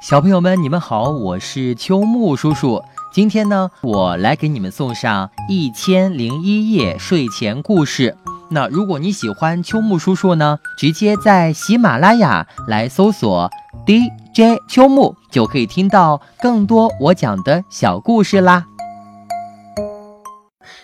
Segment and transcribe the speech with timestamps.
[0.00, 2.82] 小朋友们，你们好，我是秋木叔叔。
[3.12, 8.16] 今天呢，我来给你们送上一千零一夜睡前故事。
[8.48, 13.50] 那如果你喜欢秋木叔叔呢，直接在喜马拉雅来搜索
[13.86, 18.64] DJ 秋木，就可以听到更多我讲的小故事啦。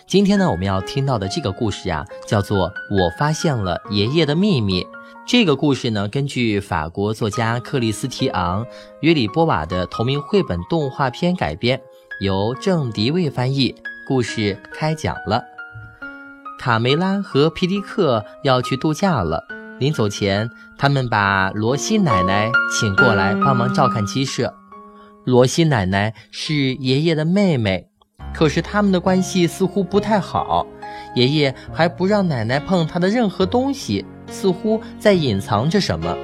[0.05, 4.83] 今天呢，我们要听到的这个故事呀，叫做《我发现了爷爷的秘密》。
[5.27, 8.63] 这个故事呢，根据法国作家克里斯提昂·
[9.01, 11.81] 约里波瓦的同名绘本动画片改编，
[12.21, 13.75] 由郑迪卫翻译。
[14.07, 15.43] 故事开讲了。
[16.57, 19.43] 卡梅拉和皮迪克要去度假了，
[19.79, 24.53] 临走前，他们把罗西奶奶请过来帮忙照看鸡舍。
[25.25, 27.89] 罗西奶奶是爷爷的妹妹，
[28.33, 30.65] 可是他们的关系似乎不太好，
[31.15, 34.05] 爷爷还不让奶奶碰他的任何东西。
[34.29, 36.15] 似乎在隐藏着什么。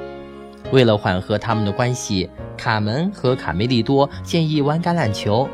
[0.72, 5.48] 为了缓和他们的关系，卡门和卡梅利多建议玩橄榄球。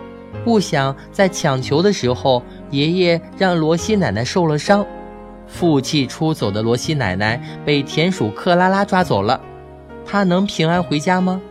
[0.45, 4.85] 不想在抢球的时候，爷爷让罗西奶奶受了伤。
[5.47, 9.41] 负气出走的罗西奶奶被田鼠克拉拉抓走了。
[10.05, 11.41] 她能平安回家吗？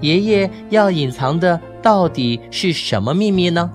[0.00, 3.70] 爷爷要隐藏的到底是什么秘密呢？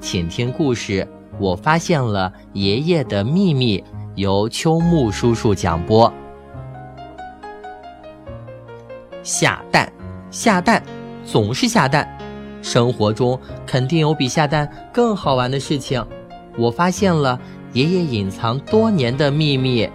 [0.00, 1.06] 请听故事。
[1.38, 3.82] 我发现了爷爷的秘密。
[4.20, 6.12] 由秋木叔叔讲播。
[9.22, 9.90] 下蛋，
[10.30, 10.82] 下蛋，
[11.24, 12.06] 总是下蛋。
[12.60, 16.04] 生活中肯定有比下蛋更好玩的事情。
[16.58, 17.40] 我发现了
[17.72, 19.88] 爷爷隐藏多年的秘密。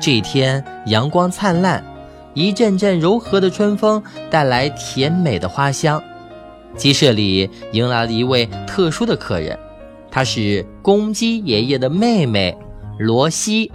[0.00, 1.84] 这天阳光灿烂，
[2.32, 6.02] 一阵阵柔和的春风带来甜美的花香。
[6.76, 9.58] 鸡舍里迎来了一位特殊的客人，
[10.10, 12.56] 她是公鸡爷爷的妹妹
[12.98, 13.70] 罗西。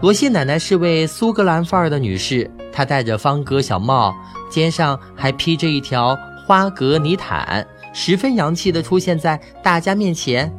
[0.00, 4.14] 罗西奶奶是位苏格兰范儿的女士，她戴着方格小帽，
[4.50, 10.52] 肩上还披着一条花格呢毯，十分洋气地出现在大家面前。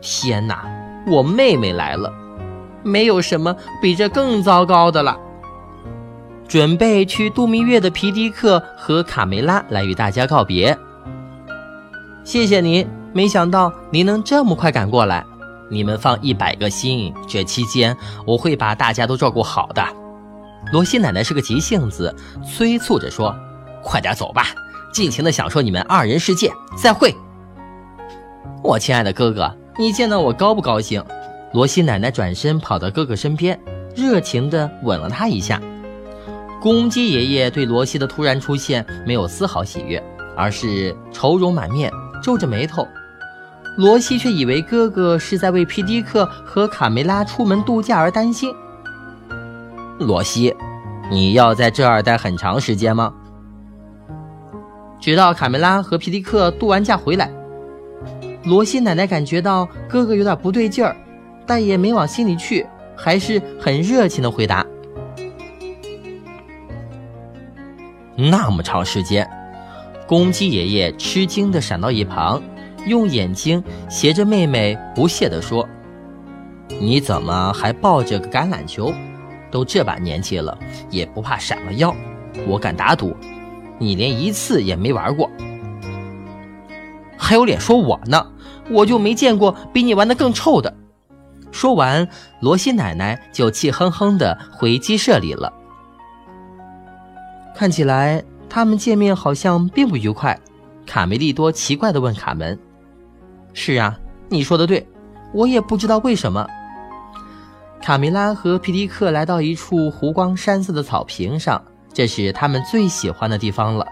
[0.00, 0.64] 天哪，
[1.06, 2.12] 我妹妹来了！
[2.82, 5.18] 没有什么比这更糟糕的了。
[6.54, 10.78] 准备去度蜜月的皮迪克和卡梅拉来与大家告别。
[12.22, 15.26] 谢谢您，没想到您能这么快赶过来。
[15.68, 19.84] 你们放一百个心，这期间我会把大家都照顾好的。
[20.72, 22.14] 罗西奶奶是个急性子，
[22.46, 23.34] 催促着说
[23.82, 24.46] ：“快点走吧，
[24.92, 26.52] 尽情的享受你们二人世界。
[26.76, 27.12] 再会，
[28.62, 31.04] 我亲爱的哥哥，你见到我高不高兴？”
[31.52, 33.58] 罗西奶奶转身跑到哥哥身边，
[33.96, 35.60] 热情的吻了他一下。
[36.64, 40.02] 公鸡爷爷对罗西的突然出现没有丝毫喜悦，
[40.34, 41.92] 而是愁容满面，
[42.22, 42.88] 皱着眉头。
[43.76, 48.50] 罗西却以为哥哥是在为皮迪克和卡梅拉出门度假而担心。
[49.98, 50.56] 罗西，
[51.10, 53.12] 你要在这儿待很长时间吗？
[54.98, 57.30] 直到卡梅拉和皮迪克度完假回来。
[58.44, 60.96] 罗西奶奶感觉到哥哥有点不对劲儿，
[61.46, 62.66] 但也没往心里去，
[62.96, 64.64] 还是很热情的回答。
[68.16, 69.28] 那么长时间，
[70.06, 72.40] 公鸡爷爷吃惊地闪到一旁，
[72.86, 75.68] 用眼睛斜着妹妹，不屑地说
[76.80, 78.94] ：“你怎么还抱着个橄榄球？
[79.50, 80.56] 都这把年纪了，
[80.90, 81.94] 也不怕闪了腰？
[82.46, 83.16] 我敢打赌，
[83.78, 85.28] 你连一次也没玩过。
[87.16, 88.24] 还有脸说我呢？
[88.70, 90.72] 我就没见过比你玩的更臭的。”
[91.50, 92.08] 说完，
[92.40, 95.52] 罗西奶奶就气哼哼地回鸡舍里了。
[97.54, 100.38] 看起来他们见面好像并不愉快。
[100.86, 102.58] 卡梅利多奇怪地问卡门
[103.54, 103.98] ：“是啊，
[104.28, 104.86] 你说的对，
[105.32, 106.46] 我也不知道为什么。”
[107.80, 113.86] 卡梅拉和皮迪克来到一处湖光山色的草坪上，这是他们最喜欢的地方了。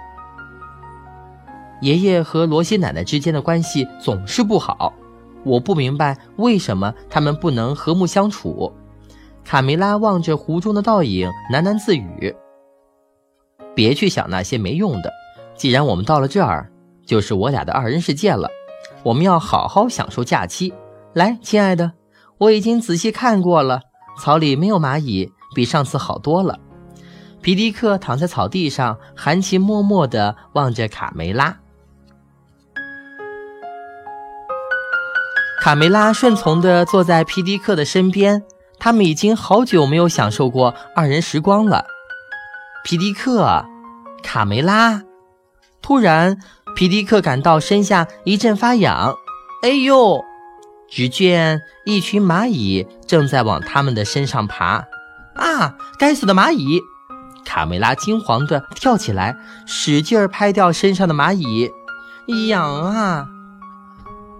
[1.81, 4.93] 爷爷和罗西奶奶之间的关系总是不好，
[5.45, 8.73] 我不明白为什么他们不能和睦相处。
[9.45, 12.35] 卡梅拉望着湖中的倒影，喃喃自语。
[13.75, 15.13] 别去想那些没用的，
[15.55, 16.71] 既然我们到了这儿，
[17.07, 18.49] 就是我俩的二人世界了。
[19.03, 20.73] 我们要好好享受假期。
[21.15, 21.93] 来，亲爱的，
[22.39, 23.81] 我已经仔细看过了，
[24.19, 26.59] 草里没有蚂蚁，比上次好多了。
[27.41, 31.59] 皮迪克躺在草地上，含情脉脉地望着卡梅拉。
[35.61, 38.43] 卡梅拉顺从地坐在皮迪克的身边，
[38.79, 41.85] 他们已经好久没有享受过二人时光了。
[42.85, 43.65] 皮迪克，
[44.23, 45.03] 卡梅拉，
[45.81, 46.39] 突然，
[46.75, 49.15] 皮迪克感到身下一阵发痒。
[49.63, 50.25] 哎呦！
[50.91, 54.85] 只见一群蚂蚁正在往他们的身上爬。
[55.37, 55.77] 啊！
[55.99, 56.81] 该死的蚂蚁！
[57.45, 61.71] 卡梅拉惊慌地跳起来，使劲儿拍掉身上的蚂蚁。
[62.49, 63.27] 痒啊！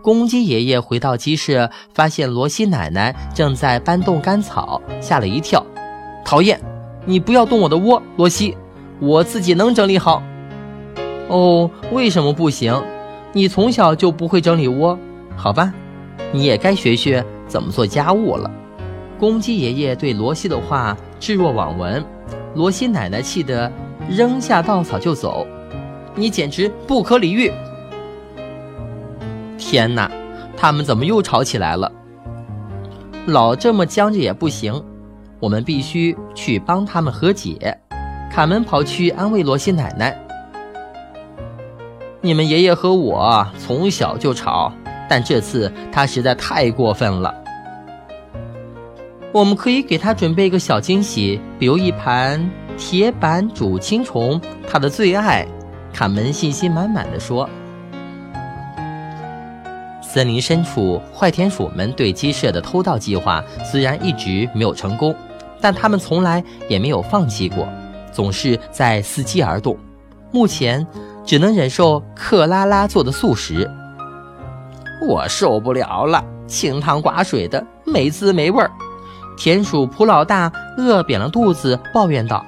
[0.03, 5.65] 公鸡爷爷回到鸡舍，发现罗西奶奶正在搬动干草，吓了一跳。
[6.25, 6.61] 讨厌！
[7.05, 8.57] 你不要动我的窝，罗西，
[9.01, 10.23] 我自己能整理好。
[11.29, 12.81] 哦，为什么不行？
[13.33, 14.99] 你从小就不会整理窝，
[15.37, 15.73] 好吧？
[16.31, 18.51] 你也该学学怎么做家务了。
[19.19, 22.05] 公鸡爷爷对罗西的话置若罔闻，
[22.55, 23.71] 罗西奶奶气得
[24.09, 25.47] 扔下稻草就走。
[26.15, 27.51] 你简直不可理喻！
[29.57, 30.11] 天哪，
[30.57, 31.91] 他们怎么又吵起来了？
[33.27, 34.83] 老这么僵着也不行，
[35.43, 37.77] 我们必须去帮他们和解。
[38.31, 40.17] 卡门跑去安慰罗西奶奶
[42.23, 44.73] ：“你们爷爷和我从小就吵，
[45.09, 47.35] 但这次他实在太过分了。
[49.33, 52.49] 我们可以给他准备一个小惊喜，比如一盘
[52.79, 55.45] 铁板煮青虫，他的最爱。”
[55.93, 57.51] 卡门信心满满的说。
[60.01, 65.15] 森林深处，坏田鼠们对鸡舍的偷盗计划虽然一直没有成功，
[65.63, 67.67] 但他们从来也没有放弃过，
[68.13, 69.79] 总是在伺机而动。
[70.33, 70.87] 目前
[71.25, 73.71] 只能忍受克拉拉做的素食。
[75.09, 78.71] 我受不了了，清汤寡水的，没滋没味儿。
[79.37, 82.45] 田鼠普老大饿扁了肚子，抱怨道：“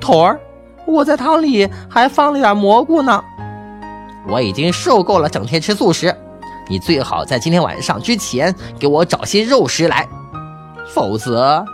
[0.00, 0.40] 头儿，
[0.86, 3.22] 我在汤里还放了点蘑菇呢。
[4.28, 6.14] 我已经受够了整天吃素食。”
[6.68, 10.06] 你最好在今天晚上之前给我找些肉食来，
[10.86, 11.64] 否则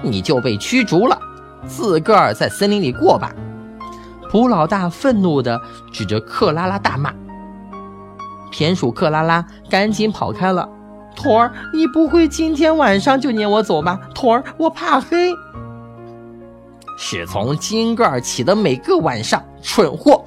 [0.00, 1.18] 你就被驱逐了。
[1.66, 3.32] 自个儿在森林里过吧。
[4.30, 5.60] 普老大愤怒地
[5.92, 7.12] 指着克拉拉大骂。
[8.50, 10.68] 田鼠克拉拉赶紧跑开了。
[11.14, 14.00] 托儿，你不会今天晚上就撵我走吧？
[14.14, 15.34] 托儿，我怕黑。
[16.96, 20.24] 是从今个儿起的每个晚上，蠢货。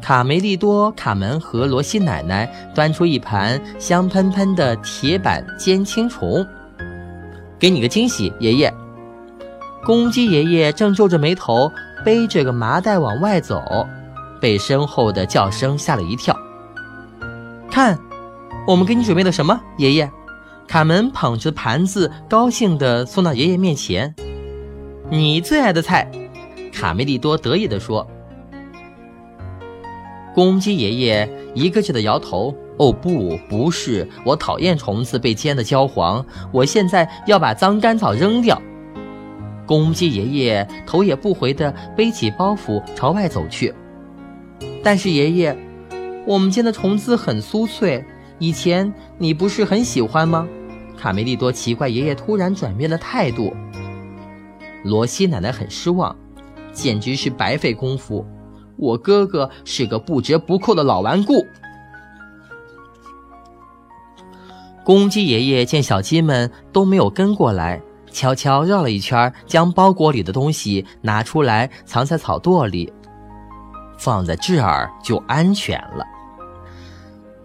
[0.00, 6.46] 卡梅利多、卡门和罗西奶奶端出一盘香喷喷的铁板煎青虫，
[7.58, 8.72] 给你个惊喜，爷爷。
[9.84, 11.70] 公鸡爷爷正皱着眉头
[12.04, 13.86] 背着个麻袋往外走，
[14.40, 16.36] 被身后的叫声吓了一跳。
[17.70, 17.98] 看，
[18.66, 20.10] 我们给你准备的什么，爷爷？
[20.66, 24.12] 卡门捧着盘子，高兴地送到爷爷面前。
[25.08, 26.10] 你最爱的菜，
[26.72, 28.04] 卡梅利多得意地说。
[30.34, 36.24] 公鸡爷爷一个劲的摇头：“哦，不，不是，我讨厌虫子被煎得焦黄。
[36.52, 38.60] 我现在要把脏干草扔掉。”
[39.66, 43.74] 公鸡爷爷头也不回地背起包袱朝外走去。
[44.82, 45.56] 但是爷爷，
[46.24, 48.04] 我们煎的虫子很酥脆，
[48.38, 50.46] 以前你不是很喜欢吗？
[50.96, 53.52] 卡梅利多奇怪爷爷突然转变的态度。
[54.84, 56.14] 罗西奶奶很失望，
[56.72, 58.24] 简直是白费功夫。
[58.76, 61.44] 我哥哥是个不折不扣的老顽固。
[64.86, 72.92] 公鸡爷爷见小鸡们都没有跟过来，悄悄绕了一圈，将包裹里的东西拿出来，藏在草垛里，
[73.98, 76.06] 放在这儿就安全了。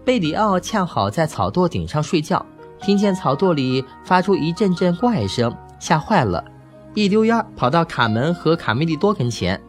[0.04, 2.46] 贝里奥恰好在草垛顶上睡觉，
[2.80, 6.44] 听见草垛里发出一阵阵怪声，吓坏了，
[6.94, 9.60] 一溜烟跑到卡门和卡梅利多跟前。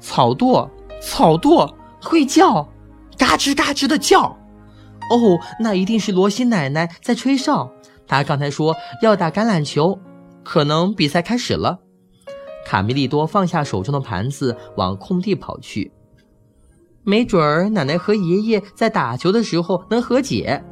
[0.00, 0.68] 草垛，
[1.00, 2.68] 草垛会叫，
[3.16, 4.36] 嘎吱嘎吱的叫。
[5.14, 7.70] 哦，那一定是罗西奶奶在吹哨。
[8.06, 9.98] 她刚才说要打橄榄球，
[10.42, 11.78] 可能比赛开始了。
[12.64, 15.92] 卡梅利多放下手中的盘子，往空地跑去。
[17.04, 20.62] 没准儿奶奶和爷爷在打球的时候能和解。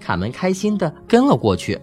[0.00, 1.78] 卡门开心地跟了过去。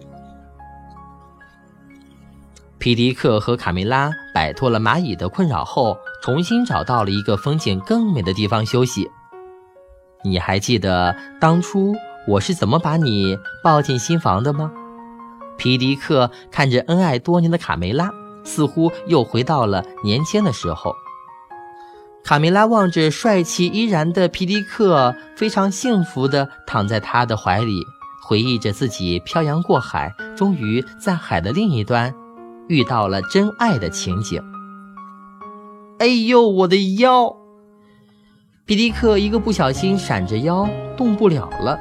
[2.78, 5.96] 皮迪克和卡梅拉摆脱了蚂蚁的困扰后。
[6.20, 9.08] 重新找到了一个风景更美的地方休息。
[10.24, 11.94] 你还记得当初
[12.28, 14.70] 我是怎么把你抱进新房的吗？
[15.56, 18.10] 皮迪克看着恩爱多年的卡梅拉，
[18.44, 20.94] 似乎又回到了年轻的时候。
[22.22, 27.82] 卡梅拉望着帅气依然的皮迪克，非常幸福地躺在他的怀里，
[28.22, 32.14] 回忆着自己漂洋过海，终于在海的另一端
[32.68, 34.42] 遇到了真爱的情景。
[35.98, 37.34] 哎呦，我的腰！
[38.66, 41.78] 皮迪克一个不小心闪着腰，动不了了。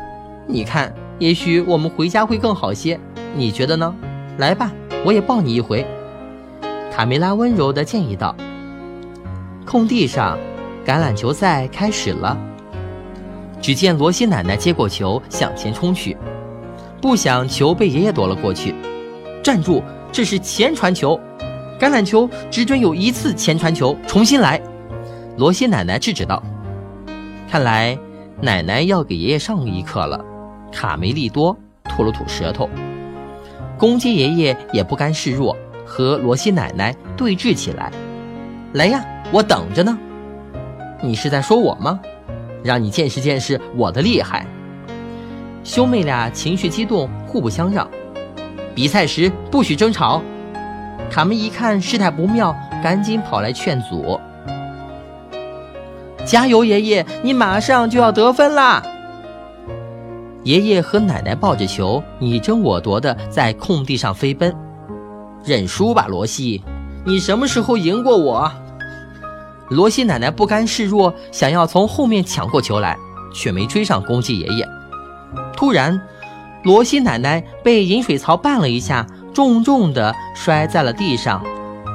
[0.47, 2.97] 你看，也许我们回家会更好些，
[3.35, 3.93] 你觉得呢？
[4.37, 4.71] 来吧，
[5.03, 5.85] 我也抱你一回。
[6.91, 8.35] 卡梅拉温柔地建议道。
[9.65, 10.37] 空地上，
[10.85, 12.37] 橄榄球赛开始了。
[13.61, 16.15] 只见罗西奶奶接过球向前冲去，
[17.01, 18.73] 不想球被爷爷夺了过去。
[19.43, 19.83] 站住！
[20.09, 21.19] 这是前传球，
[21.77, 24.61] 橄榄球只准有一次前传球，重新来。
[25.37, 26.41] 罗西奶奶制止道
[27.51, 27.97] ：“看来
[28.41, 30.23] 奶奶要给爷爷上一课了。”
[30.71, 32.69] 卡梅利多吐了吐舌头。
[33.77, 35.55] 公鸡爷爷也不甘示弱，
[35.85, 37.91] 和罗西奶奶对峙起来。
[38.73, 39.97] 来呀，我等着呢。
[41.01, 41.99] 你是在说我吗？
[42.63, 44.45] 让你见识见识我的厉害。
[45.63, 47.87] 兄妹俩情绪激动，互不相让。
[48.73, 50.21] 比赛时不许争吵。
[51.11, 54.19] 卡门一看事态不妙，赶紧跑来劝阻
[56.25, 58.83] ：“加油，爷爷，你马上就要得分啦！”
[60.47, 64.55] 爷爷和奶奶抱着球，你争我夺的在空地上飞奔。
[65.43, 66.63] 认输吧，罗西，
[67.05, 68.49] 你什么时候赢过我？
[69.67, 72.97] 罗西奶奶不甘示弱，想要从后面抢过球来，
[73.35, 74.65] 却没追上公鸡爷爷。
[75.53, 75.99] 突然。
[76.63, 81.41] 罗西奶奶被饮水槽绊了一下，重重地摔在了地上。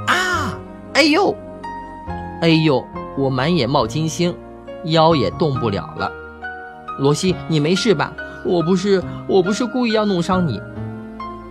[0.06, 0.54] 啊！
[0.92, 1.34] 哎呦！
[2.42, 2.84] 哎呦！
[3.16, 4.34] 我满眼冒金星，
[4.84, 6.10] 腰也动不了了。
[6.98, 8.12] 罗西，你没事吧？
[8.44, 10.60] 我不是，我不是故意要弄伤你。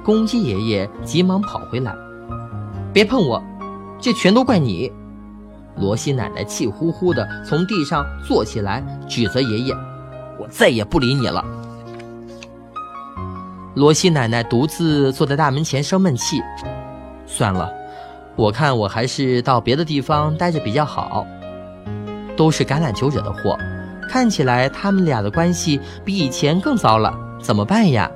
[0.04, 1.96] 公鸡爷爷急忙跑回来，
[2.92, 3.42] 别碰我，
[4.00, 4.92] 这全都怪你。
[5.78, 9.74] 罗西奶奶气呼呼地从地上坐起来，指责爷爷
[10.38, 11.44] ：“我再也不理你了。”
[13.76, 16.42] 罗西奶奶独自坐在大门前生闷气。
[17.26, 17.72] 算了，
[18.36, 21.26] 我看我还是到别的地方待着比较好。
[22.36, 23.58] 都是橄榄球惹的祸，
[24.10, 27.14] 看起来他们俩的关系比以前更糟了。
[27.42, 28.10] 怎么办呀？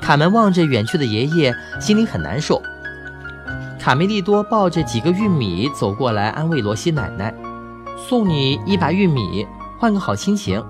[0.00, 2.60] 卡门望着远去的爷爷，心里很难受。
[3.78, 7.34] 卡梅利多抱着几个玉米走过来，安慰罗西奶奶
[8.08, 9.46] ：“送你一把玉米，
[9.78, 10.64] 换个好心情。”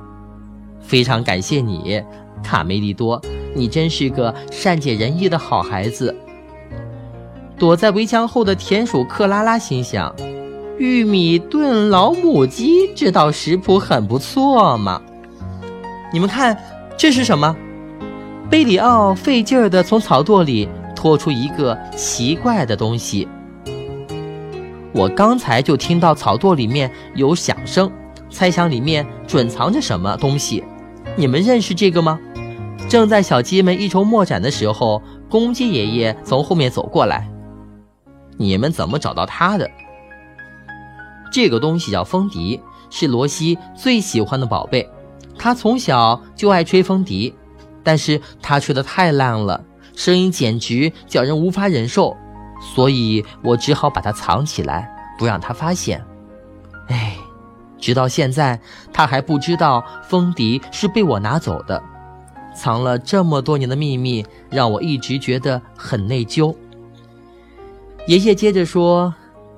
[0.80, 2.02] 非常感谢你，
[2.42, 3.20] 卡梅利多。
[3.54, 6.14] 你真是个善解人意的好孩子。
[7.58, 10.14] 躲在围墙后的田鼠克拉拉心想
[10.82, 15.00] ：“玉米炖老母鸡这道食谱很不错嘛。”
[16.12, 16.60] 你们看，
[16.98, 17.54] 这是什么？
[18.50, 23.28] 贝里奥费劲儿地从草垛里拖出一个奇怪的东西。
[24.92, 27.88] 我刚才就听到草垛里面有响声，
[28.28, 30.64] 猜想里面准藏着什么东西。
[31.14, 32.18] 你们认识这个吗？
[32.88, 37.28] 正在小鸡们一筹莫展的时候，公鸡爷爷从后面走过来。
[38.36, 39.70] 你们怎么找到它的？
[41.32, 42.60] 这个东西叫风笛，
[42.90, 44.88] 是罗西最喜欢的宝贝。
[45.38, 47.34] 他从小就爱吹风笛，
[47.82, 49.64] 但是他吹得太烂了，
[49.96, 52.14] 声音简直叫人无法忍受。
[52.74, 56.04] 所以我只好把它藏起来，不让他发现。
[56.88, 57.16] 哎，
[57.80, 58.60] 直到现在，
[58.92, 61.82] 他还不知道风笛是被我拿走的。
[62.54, 66.54] 藏了这么多年的秘密，让我一直觉得很内疚。
[68.06, 69.14] 爷爷接着说：“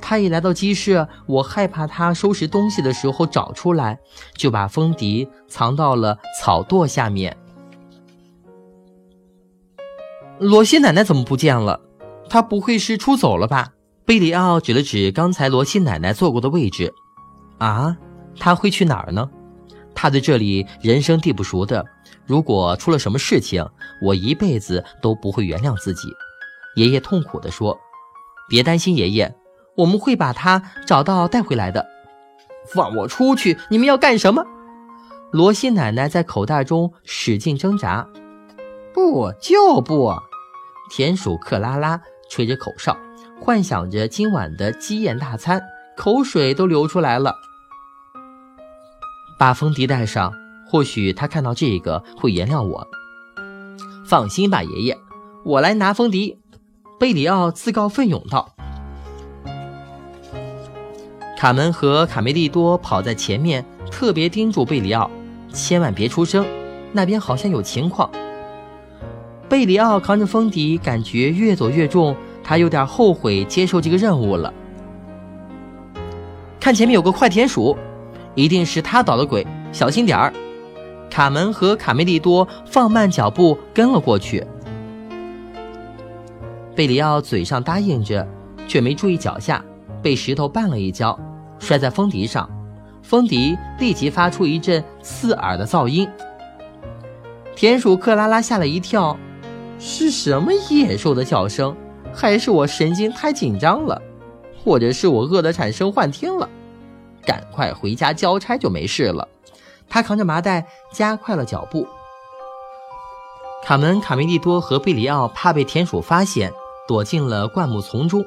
[0.06, 3.98] 他一来到鸡舍，我害怕他收拾东西的时候找出来，
[4.36, 7.34] 就把风笛藏到了草垛下面。”
[10.38, 11.80] 罗西奶奶怎么不见了？
[12.28, 13.72] 她不会是出走了吧？
[14.04, 16.92] 贝里奥指了指刚才罗西奶奶坐过的位置。
[17.56, 17.96] 啊，
[18.38, 19.30] 她会去哪儿呢？
[19.94, 21.82] 他对这里人生地不熟的。
[22.26, 23.66] 如果出了什么事情，
[24.02, 26.08] 我一辈子都不会原谅自己。”
[26.76, 27.80] 爷爷痛苦地说。
[28.46, 29.34] “别担心，爷爷，
[29.76, 31.86] 我们会把他找到带回来的。”
[32.72, 33.58] 放我出去！
[33.68, 34.44] 你们要干什么？
[35.32, 38.08] 罗西奶奶在口袋中使劲挣扎。
[38.94, 40.14] 不就不！
[40.90, 42.00] 田鼠克拉拉
[42.30, 42.96] 吹着口哨，
[43.40, 45.62] 幻想着今晚的鸡宴大餐，
[45.96, 47.34] 口水都流出来了。
[49.38, 50.32] 把风笛带上。
[50.66, 52.88] 或许他看到这个会原谅我。
[54.08, 54.98] 放心吧，爷爷，
[55.44, 56.40] 我来拿风笛。”
[56.98, 58.53] 贝里奥自告奋勇道。
[61.36, 65.10] 卡门和卡梅利多跑在前面，特别叮嘱贝里奥
[65.52, 66.44] ：“千万别出声，
[66.92, 68.08] 那边好像有情况。”
[69.48, 74.52] 贝里奥扛着风笛，感觉越走越重，他有点后悔接受这个任务了。
[76.58, 77.76] 看前面有个快田鼠，
[78.34, 80.32] 一定是他捣的鬼，小心点儿。
[81.10, 84.44] 卡门和卡梅利多放慢脚步跟了过去。
[86.74, 88.26] 贝里奥嘴上答应着，
[88.66, 89.62] 却没注意脚下
[90.04, 91.18] 被石头绊了一跤，
[91.58, 92.46] 摔在风笛上，
[93.02, 96.06] 风笛立即发出一阵刺耳的噪音。
[97.56, 99.16] 田鼠克拉拉吓了一跳，
[99.78, 101.74] 是什么野兽的叫声？
[102.12, 104.00] 还是我神经太紧张了？
[104.62, 106.46] 或者是我饿得产生幻听了？
[107.24, 109.26] 赶快回家交差就没事了。
[109.88, 111.86] 他扛着麻袋加快了脚步。
[113.64, 116.52] 卡门、卡梅利多和贝里奥怕被田鼠发现，
[116.86, 118.22] 躲进了灌木丛中。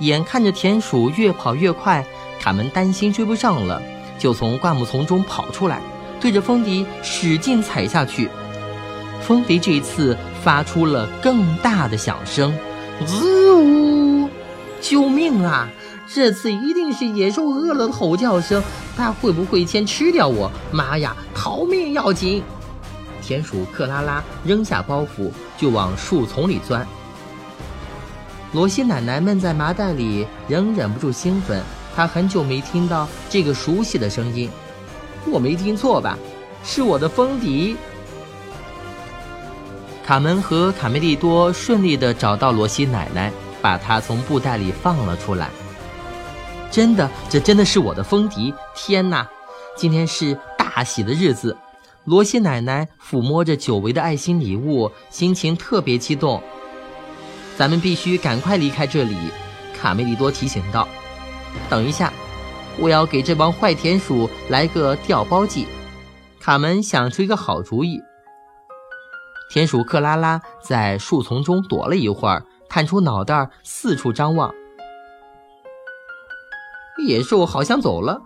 [0.00, 2.04] 眼看着田鼠越跑越快，
[2.40, 3.80] 卡门担心追不上了，
[4.18, 5.80] 就从灌木丛中跑出来，
[6.18, 8.28] 对着风笛使劲踩下去。
[9.20, 12.52] 风笛这一次发出了更大的响声，
[13.06, 14.28] 滋呜！
[14.80, 15.68] 救命啊！
[16.12, 18.62] 这次一定是野兽饿了的吼叫声，
[18.96, 20.50] 它会不会先吃掉我？
[20.72, 22.42] 妈呀，逃命要紧！
[23.22, 26.84] 田鼠克拉拉扔下包袱就往树丛里钻。
[28.52, 31.62] 罗西奶奶闷在麻袋里，仍忍不住兴奋。
[31.94, 34.50] 她很久没听到这个熟悉的声音，
[35.26, 36.18] 我没听错吧？
[36.64, 37.76] 是我的风笛。
[40.04, 43.30] 卡门和卡梅利多顺利地找到罗西奶奶，
[43.62, 45.48] 把她从布袋里放了出来。
[46.72, 48.52] 真的，这真的是我的风笛！
[48.74, 49.28] 天哪，
[49.76, 51.56] 今天是大喜的日子！
[52.04, 56.42] 罗西奶奶抚摸着久违的爱心礼物，心情特别激动。
[57.56, 59.16] 咱们必须赶快离开这里，
[59.78, 60.88] 卡梅利多提醒道。
[61.68, 62.12] 等一下，
[62.78, 65.66] 我要给这帮坏田鼠来个调包计。
[66.40, 68.00] 卡门想出一个好主意。
[69.50, 74.54] 田鼠克拉拉在树丛中躲了一会儿，探出脑袋四处张望。
[77.06, 78.22] 野兽好像走了，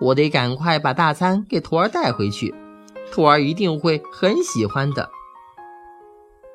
[0.00, 2.54] 我得赶快把大餐给徒儿带回去，
[3.12, 5.10] 徒儿一定会很喜欢的。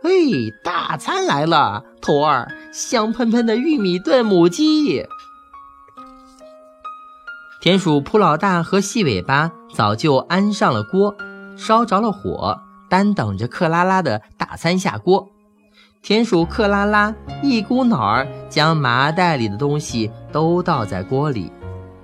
[0.08, 1.84] 嘿，大餐来了！
[2.02, 5.06] 徒儿，香喷喷的玉米炖母鸡。
[7.60, 11.14] 田鼠扑老大和细尾巴早就安上了锅，
[11.58, 12.58] 烧着了火，
[12.90, 15.28] 单等着克拉拉的大餐下锅。
[16.02, 21.52] 田鼠克拉拉一股脑儿将麻袋里的东西都倒在锅里，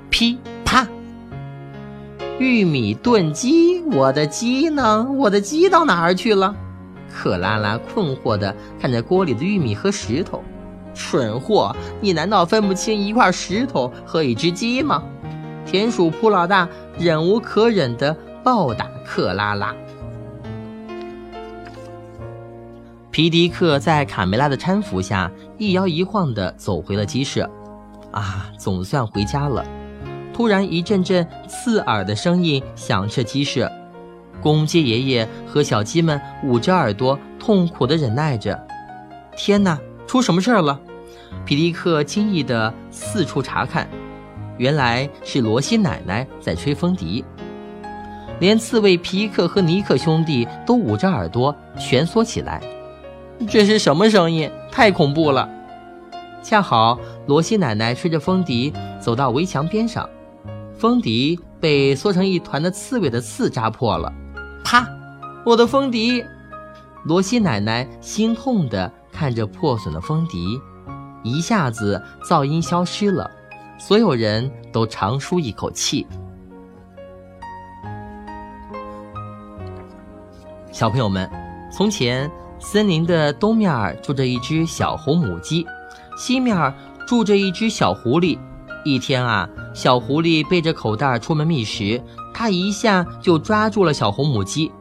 [0.10, 0.86] 噼啪！
[2.38, 5.08] 玉米炖鸡，我的鸡呢？
[5.10, 6.54] 我的鸡到哪儿去了？
[7.14, 10.44] 克拉拉困惑地看着锅里的玉米和石头，
[10.96, 15.04] 蠢货，你难道分不清一块石头和一只鸡吗？
[15.66, 19.74] 田鼠扑老大忍无可忍地暴打克拉拉。
[23.12, 27.48] 皮迪克在卡梅拉的搀扶下一摇一晃地走回了鸡舍，
[28.12, 29.64] 啊，总算回家了。
[30.34, 33.72] 突然，一阵阵刺耳的声音响彻鸡舍。
[34.44, 38.62] 公鸡爷爷和小鸡们捂着耳朵，痛苦地忍耐着。
[39.36, 40.80] 天哪，出什么事儿了？
[41.46, 43.88] 皮迪克惊异地四处查看，
[44.58, 47.24] 原来是罗西奶奶在吹风笛。
[48.40, 52.62] 连刺猬皮克和尼克兄弟都捂着耳朵蜷缩起来。
[53.48, 54.52] 这是什么声音？
[54.72, 55.50] 太恐怖了！
[56.42, 60.08] 恰好罗西奶奶吹着风笛走到围墙边上，
[60.78, 64.12] 风笛被缩成一团的刺猬的刺扎破了。
[64.64, 64.88] 啪！
[65.46, 66.24] 我的风笛！
[67.06, 70.60] 罗西奶奶心痛地看着破损的风笛，
[71.22, 73.30] 一下子噪音消失了，
[73.78, 76.08] 所有人都长舒一口气。
[80.72, 81.30] 小朋友们，
[81.72, 85.68] 从前森林的东面住着一只小红母鸡，
[86.18, 86.74] 西面
[87.06, 88.40] 住着一只小狐狸。
[88.86, 92.02] 一天啊，小狐狸背着口袋出门觅食。
[92.34, 94.72] 它一下就抓住了小红母鸡。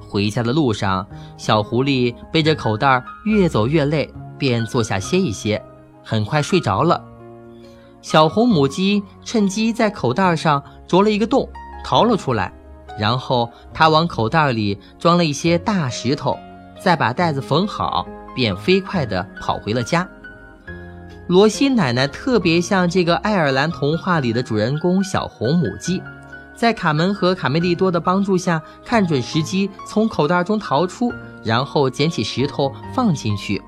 [0.00, 1.06] 回家的路上，
[1.38, 5.62] 小狐狸背着口袋越走越累，便坐下歇一歇，
[6.04, 7.02] 很快睡着了。
[8.02, 11.48] 小红母鸡趁机在口袋上啄了一个洞，
[11.84, 12.52] 逃了出来。
[12.98, 16.36] 然后它往口袋里装了一些大石头，
[16.78, 20.06] 再把袋子缝好，便飞快地跑回了家。
[21.28, 26.02] 罗西奶奶特别像这个爱尔兰童话里的主人公小红母鸡。
[26.54, 33.60] 在卡门和卡梅利多的帮助下，看准时机从口袋中逃出，然后捡起石头放进去。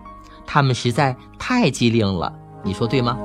[0.47, 3.17] 他们实在太机灵了，你说对吗？